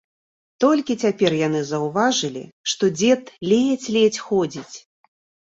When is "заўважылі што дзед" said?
1.71-3.21